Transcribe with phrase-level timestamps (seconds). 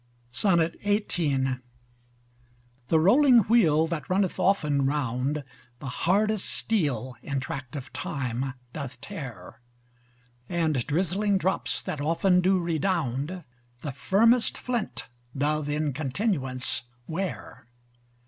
[0.35, 1.59] XVIII
[2.87, 5.43] The rolling wheel that runneth often round,
[5.77, 9.61] The hardest steel in tract of time doth tear:
[10.49, 13.43] And drizling drops that often do redound,
[13.83, 15.05] The firmest flint
[15.37, 17.67] doth in continuance wear.